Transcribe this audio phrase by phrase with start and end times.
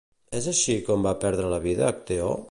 [0.37, 2.33] És així com va perdre la vida Acteó?